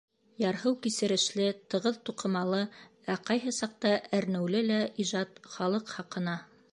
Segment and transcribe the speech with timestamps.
[0.43, 1.43] Ярһыу кисерешле,
[1.73, 2.61] тығыҙ туҡымалы,
[3.15, 6.35] ә ҡайһы саҡта әрнеүле лә ижад— халыҡ хаҡына!